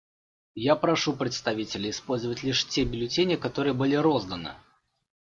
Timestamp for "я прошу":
0.55-1.15